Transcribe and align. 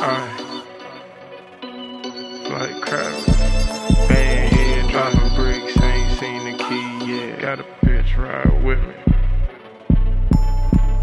Aye. 0.00 0.62
Like 2.48 2.84
head 4.48 5.34
bricks, 5.34 5.76
ain't 5.82 6.18
seen 6.20 6.44
the 6.44 6.64
key 6.64 7.12
yet. 7.12 7.40
Got 7.40 7.60
a 7.60 7.64
bitch 7.84 8.16
ride 8.16 8.62
with 8.62 8.78
me. 8.78 9.07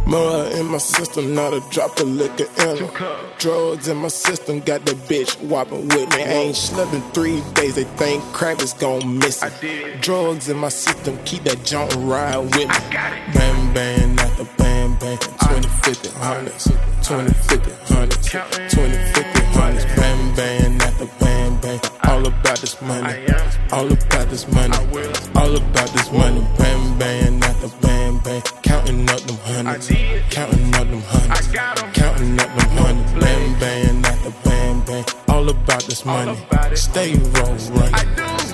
More 0.08 0.46
in 0.46 0.68
my 0.68 0.78
system, 0.78 1.34
not 1.34 1.54
a 1.54 1.62
drop 1.72 2.00
of 2.00 2.08
liquor 2.08 2.46
in 2.62 2.86
it. 2.86 3.40
Drugs 3.40 3.88
in 3.88 3.98
my 3.98 4.08
system, 4.08 4.60
got 4.60 4.86
the 4.86 4.92
bitch 4.94 5.42
whopping 5.42 5.88
with 5.88 6.10
me. 6.16 6.24
I 6.24 6.46
ain't 6.46 6.56
slept 6.56 6.94
in 6.94 7.02
three 7.12 7.42
days, 7.56 7.76
they 7.76 7.86
think 7.86 8.24
crap 8.32 8.62
is 8.62 8.74
gon' 8.74 9.18
miss 9.18 9.42
it. 9.42 10.02
Drugs 10.02 10.48
in 10.48 10.58
my 10.58 10.70
system, 10.70 11.18
keep 11.26 11.44
that 11.44 11.64
junk 11.64 11.92
ride 11.98 12.38
with 12.38 12.56
me. 12.56 12.66
I 12.66 12.94
got 12.94 13.14
it. 13.14 13.34
Bang, 13.34 13.74
bang, 13.74 14.16
not 14.16 14.38
the 14.38 14.48
bang, 14.58 14.96
bang. 15.00 15.18
20, 15.18 15.68
50, 15.68 16.10
hundreds. 16.20 16.72
20, 17.08 17.34
50, 17.34 17.72
hundreds. 17.94 18.30
20, 18.30 18.98
50, 19.14 19.42
hundreds. 19.58 19.86
Bang, 19.96 20.36
bang, 20.36 20.78
not 20.78 20.94
the 21.00 21.10
bang, 21.20 21.58
bang. 21.62 21.95
All 22.16 22.26
about 22.28 22.58
this 22.60 22.82
money. 22.82 23.26
All 23.74 23.92
about 23.92 24.30
this 24.30 24.48
money. 24.48 24.74
All 25.36 25.54
about 25.54 25.90
this 25.90 26.10
money. 26.14 26.48
Bang, 26.58 26.98
bang, 26.98 27.40
not 27.40 27.60
the 27.60 27.68
bang, 27.82 28.20
bang. 28.20 28.42
Counting 28.64 29.10
up 29.10 29.20
them 29.20 29.38
hundreds. 29.44 29.90
Counting 30.30 30.74
up 30.76 30.88
them 30.88 31.02
hundreds. 31.02 31.50
I 31.50 31.54
got 31.54 31.84
'em. 31.84 31.92
Counting 31.92 32.40
up 32.40 32.56
them 32.56 32.70
hundreds. 32.78 33.12
Bang, 33.20 33.60
bang, 33.60 34.02
not 34.02 34.18
the 34.24 34.34
bang, 34.46 34.80
bang. 34.88 35.04
All 35.28 35.50
about 35.50 35.84
this 35.90 36.06
money. 36.06 36.38
Stay 36.76 37.16
roll 37.36 37.58
running. 37.76 38.08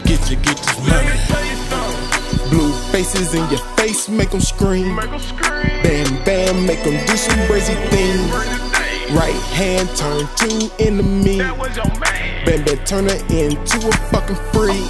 Get 0.09 0.21
you, 0.31 0.37
get 0.37 0.57
this 0.57 0.79
money. 0.79 1.05
me 1.05 1.17
tell 1.29 1.45
you. 1.45 2.49
Blue 2.49 2.71
faces 2.91 3.35
in 3.35 3.47
your 3.51 3.63
face, 3.77 4.09
make 4.09 4.31
them 4.31 4.41
scream. 4.41 4.95
Make 4.95 5.11
'em 5.11 5.19
scream. 5.19 5.83
Bam, 5.83 6.23
bam, 6.25 6.65
make 6.65 6.83
them 6.83 6.97
do 7.05 7.15
some 7.15 7.37
crazy 7.45 7.75
things. 7.93 8.70
Bring 9.11 9.17
the 9.17 9.17
day. 9.17 9.17
Right 9.17 9.41
hand 9.53 9.89
turn 9.95 10.27
to 10.37 10.71
enemy. 10.79 11.37
That 11.37 11.57
was 11.57 11.75
your 11.75 11.85
man. 11.99 12.45
Bam, 12.45 12.65
bam, 12.65 12.85
turn 12.85 13.05
her 13.05 13.19
into 13.29 13.87
a 13.87 13.91
fucking 14.09 14.35
freak. 14.51 14.89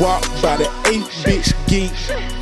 Walk 0.00 0.22
by 0.42 0.56
the 0.56 0.68
eighth 0.86 1.10
bitch 1.24 1.54
geek. 1.68 1.90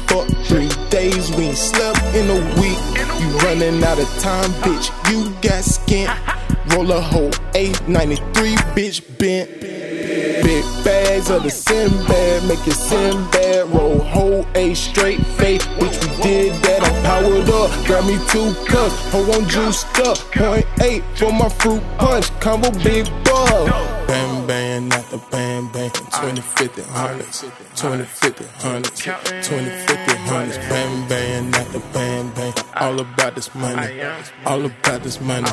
Fuck 0.08 0.28
three 0.46 0.70
days, 0.90 1.30
we 1.36 1.44
ain't 1.44 1.58
slept 1.58 2.02
in 2.14 2.30
a 2.30 2.40
week. 2.60 2.78
You 3.20 3.38
running 3.38 3.82
out 3.84 3.98
of 3.98 4.08
time, 4.20 4.50
bitch. 4.62 4.90
You 5.10 5.30
got 5.40 5.64
skint. 5.64 6.28
Roll 6.72 6.90
a 6.92 7.00
whole 7.00 7.30
893, 7.54 8.54
bitch 8.74 9.18
bent. 9.18 9.60
Big 9.60 10.64
bags 10.84 11.30
of 11.30 11.42
the 11.42 11.50
Sinbad, 11.50 12.44
make 12.48 12.66
it 12.66 12.72
Sinbad. 12.72 13.68
Roll 13.74 13.98
whole 13.98 14.46
A 14.54 14.72
straight 14.74 15.20
face, 15.38 15.66
bitch. 15.66 16.16
We 16.16 16.22
did 16.22 16.62
that. 16.62 16.82
I'm 16.82 17.02
powered 17.02 17.48
up. 17.50 17.70
Grab 17.86 18.06
me 18.06 18.16
two 18.28 18.54
cups, 18.64 18.94
hold 19.12 19.28
on 19.34 19.48
juiced 19.48 19.98
up. 20.00 20.16
Point 20.32 20.66
eight 20.80 21.04
for 21.14 21.32
my 21.32 21.48
fruit 21.48 21.82
punch, 21.98 22.30
combo 22.40 22.70
big 22.82 23.06
bug. 23.24 23.91
Bang, 24.72 24.88
not 24.88 25.04
the 25.10 25.18
bang 25.30 25.68
bang. 25.68 25.90
20, 25.90 26.40
50, 26.40 26.82
hundreds. 26.82 27.44
20, 27.76 28.04
50, 28.04 28.44
hundreds. 28.56 29.00
20, 29.02 29.20
50, 29.44 30.16
hundreds. 30.30 30.56
Bang 30.56 31.08
bang, 31.08 31.50
not 31.50 31.66
the 31.72 31.80
bang. 31.92 32.32
All 32.76 32.98
about 32.98 33.34
this 33.34 33.54
money. 33.54 34.00
All 34.46 34.64
about 34.64 35.02
this 35.02 35.20
money. 35.20 35.50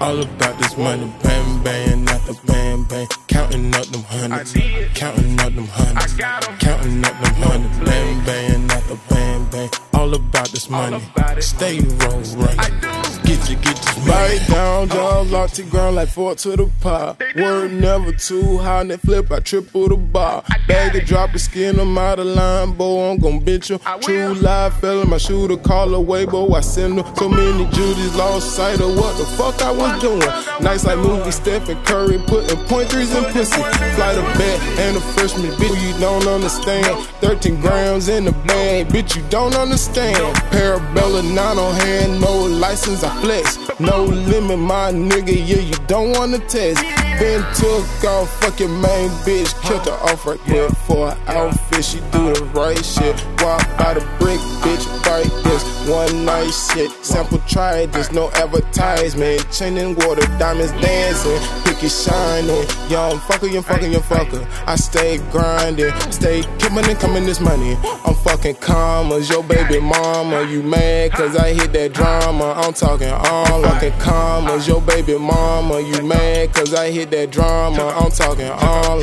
All 0.00 0.18
about 0.18 0.58
this 0.58 0.78
money. 0.78 1.12
Bang 1.22 1.62
bang, 1.62 2.04
not 2.04 2.22
the 2.24 2.40
bang. 2.46 2.86
Counting 3.28 3.74
up 3.74 3.84
them 3.88 4.02
hundreds. 4.04 4.54
Counting 4.94 5.38
up 5.40 5.54
them 5.54 5.66
hundreds. 5.66 6.14
Counting 6.16 7.04
up 7.04 7.20
them 7.20 7.34
hundreds. 7.44 7.78
Bang 7.84 8.24
bang, 8.24 8.66
not 8.66 8.82
the 8.84 8.98
bang. 9.10 9.70
All 9.92 10.14
about 10.14 10.48
this 10.48 10.70
money. 10.70 11.02
Stay 11.40 11.80
roll 11.80 12.22
running. 12.40 13.23
Do. 13.46 13.54
Get 13.54 13.62
get 13.62 13.96
you. 13.96 14.04
Bite 14.06 14.46
down, 14.48 14.88
jaws 14.88 15.30
locked 15.30 15.54
to 15.54 15.62
ground 15.62 15.96
like 15.96 16.08
four 16.08 16.34
to 16.34 16.56
the 16.56 16.70
pop. 16.80 17.22
Word 17.36 17.72
never 17.72 18.12
too 18.12 18.58
high, 18.58 18.82
and 18.82 19.00
flip, 19.00 19.30
I 19.32 19.40
triple 19.40 19.88
the 19.88 19.96
bar. 19.96 20.44
Bag 20.68 20.94
it, 20.94 21.06
drop 21.06 21.32
the 21.32 21.38
skin 21.38 21.76
them 21.76 21.96
out 21.96 22.18
of 22.18 22.26
line, 22.26 22.72
boy, 22.72 23.10
I'm 23.10 23.18
gon' 23.18 23.40
bitch 23.40 23.70
you. 23.70 23.78
True 24.00 24.34
live 24.34 24.78
fella, 24.80 25.06
my 25.06 25.18
shooter 25.18 25.56
call 25.56 25.94
away, 25.94 26.26
boy, 26.26 26.52
I 26.52 26.60
send 26.60 26.98
them. 26.98 27.16
So 27.16 27.28
many 27.28 27.64
Judy's 27.70 28.14
lost 28.14 28.54
sight 28.54 28.80
of 28.80 28.96
what 28.96 29.16
the 29.16 29.24
fuck 29.36 29.60
I 29.62 29.70
was 29.70 30.00
doing. 30.00 30.20
Nice 30.60 30.84
like 30.84 30.98
movie 30.98 31.30
Stephen 31.30 31.82
Curry, 31.84 32.18
putting 32.26 32.58
point 32.66 32.90
threes 32.90 33.14
in 33.14 33.24
pussy. 33.24 33.62
Fly 33.96 34.14
the 34.14 34.22
bet 34.36 34.60
and 34.80 34.96
a 34.96 35.00
freshman, 35.00 35.50
bitch, 35.52 35.80
you 35.82 35.98
don't 36.00 36.26
understand. 36.26 36.86
13 37.20 37.60
grams 37.60 38.08
in 38.08 38.24
the 38.24 38.32
bag, 38.32 38.88
bitch, 38.88 39.16
you 39.16 39.22
don't 39.30 39.54
understand. 39.54 40.16
Parabella, 40.50 41.22
nine 41.34 41.58
on 41.58 41.74
hand, 41.74 42.20
no 42.20 42.44
license, 42.44 43.02
I 43.02 43.20
flex. 43.42 43.80
No 43.80 44.04
limit, 44.04 44.58
my 44.58 44.92
nigga, 44.92 45.34
yeah, 45.34 45.60
you 45.60 45.74
don't 45.86 46.16
wanna 46.16 46.38
test. 46.38 47.03
Been 47.18 47.42
took 47.54 48.04
off, 48.04 48.28
fucking 48.40 48.80
main 48.80 49.10
bitch, 49.24 49.54
killed 49.62 49.86
her 49.86 49.92
off 49.92 50.26
right 50.26 50.38
quick 50.40 50.70
for 50.86 51.10
an 51.10 51.18
outfit. 51.28 51.84
She 51.84 52.00
do 52.10 52.32
the 52.32 52.44
right 52.54 52.84
shit. 52.84 53.14
Walk 53.40 53.62
by 53.78 53.94
the 53.94 54.00
brick, 54.18 54.40
bitch, 54.62 54.84
bite 55.04 55.30
this. 55.44 55.62
One 55.88 56.24
night 56.24 56.50
shit, 56.50 56.90
sample 57.04 57.38
try 57.46 57.86
this, 57.86 58.10
no 58.10 58.30
advertisement. 58.32 59.46
Chaining 59.52 59.94
water, 59.94 60.26
diamonds 60.38 60.72
dancing, 60.72 61.38
Picky 61.64 61.88
shining. 61.88 62.66
Young 62.88 63.18
fucker, 63.18 63.52
young 63.52 63.62
fucker, 63.62 63.92
young 63.92 64.02
fucker. 64.02 64.46
I 64.66 64.76
stay 64.76 65.18
grinding, 65.30 65.92
stay 66.10 66.42
killing 66.58 66.88
and 66.88 66.98
coming 66.98 67.24
this 67.26 67.40
money. 67.40 67.76
I'm 68.04 68.14
fucking 68.14 68.56
commas, 68.56 69.28
your 69.28 69.44
baby 69.44 69.78
mama. 69.78 70.42
You 70.50 70.62
mad 70.62 71.12
cause 71.12 71.36
I 71.36 71.52
hit 71.52 71.72
that 71.74 71.92
drama? 71.92 72.54
I'm 72.56 72.72
talking 72.72 73.10
all 73.10 73.62
fucking 73.62 73.98
commas, 73.98 74.66
your 74.66 74.80
baby 74.80 75.18
mama. 75.18 75.80
You 75.80 76.02
mad 76.02 76.52
cause 76.54 76.74
I 76.74 76.90
hit 76.90 77.03
that 77.10 77.30
drama? 77.30 77.92
I'm 77.96 78.10
talking 78.10 78.48
all 78.48 79.00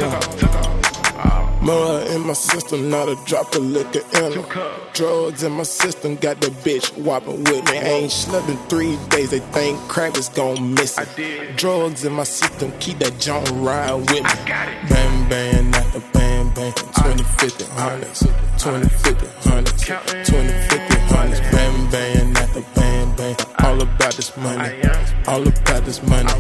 More 1.62 2.02
in 2.02 2.26
my 2.26 2.34
system, 2.34 2.90
not 2.90 3.08
a 3.10 3.16
drop 3.26 3.54
of 3.56 3.64
liquor 3.64 4.02
in 4.18 4.40
it. 4.40 4.94
Drugs 4.94 5.44
in 5.44 5.52
my 5.52 5.64
system, 5.64 6.16
got 6.16 6.42
the 6.42 6.48
bitch 6.48 6.98
whopping 6.98 7.44
with 7.44 7.64
me. 7.70 7.78
I 7.78 7.84
ain't 7.84 8.12
slept 8.12 8.50
in 8.50 8.58
three 8.70 8.98
days, 9.10 9.32
they 9.32 9.40
think 9.40 9.80
crap 9.88 10.18
is 10.18 10.30
gon' 10.30 10.74
miss 10.74 10.98
it. 10.98 11.58
Drugs 11.58 12.04
in 12.04 12.14
my 12.14 12.24
system, 12.24 12.72
keep 12.80 13.00
that 13.00 13.20
junk 13.20 13.48
ride 13.54 13.94
with 13.94 14.10
me. 14.10 14.46
Bang 14.90 15.30
bang, 15.30 15.72
not 15.72 15.94
the 15.94 16.04
bang 16.14 16.50
bang. 16.54 16.74
20, 16.74 17.24
50, 17.24 17.66
hundreds. 17.66 18.28
20, 18.58 18.90
50, 18.90 19.28
hundreds. 19.50 19.86
20, 19.86 20.24
50, 20.26 21.00
hundreds. 21.14 21.40
Bang 21.52 21.92
bang, 21.92 22.34
not 22.34 22.50
the 22.54 22.62
bang 22.76 22.81
bang. 23.18 23.36
All 23.60 23.82
about 23.82 24.14
this 24.14 24.36
money. 24.38 24.82
All 25.28 25.48
about 25.48 25.86
this 25.86 26.02
money. 26.04 26.32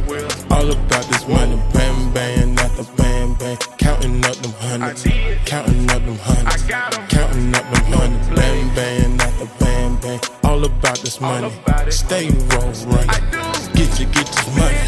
All 0.50 0.70
about 0.72 1.06
this 1.06 1.28
money. 1.28 1.62
Bang 1.74 2.14
bang, 2.14 2.56
not 2.56 2.72
the 2.78 2.84
bang 2.98 3.34
bang. 3.36 3.58
Counting 3.78 4.26
up 4.26 4.36
them 4.38 4.54
hundreds. 4.60 5.04
Counting 5.46 5.90
up 5.92 6.04
them 6.06 6.18
hundreds. 6.18 6.64
Counting 7.10 7.56
up 7.56 7.66
them 7.74 7.86
hundreds. 7.94 8.28
Bang 8.30 8.76
bang, 8.76 9.18
not 9.18 9.34
the 9.40 9.50
bang 9.60 9.96
bang. 9.98 10.20
All 10.44 10.64
about 10.64 10.98
this 11.00 11.20
money. 11.22 11.52
Stay 11.90 12.30
roll 12.30 12.72
running. 12.92 13.08
Get 13.74 14.00
you, 14.00 14.06
get 14.08 14.28
this 14.28 14.58
money. 14.58 14.81